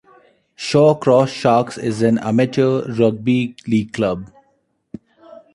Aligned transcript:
Shaw 0.55 0.95
Cross 0.95 1.29
Sharks 1.29 1.77
is 1.77 2.01
an 2.01 2.17
amateur 2.17 2.81
Rugby 2.91 3.55
League 3.67 3.93
club. 3.93 4.31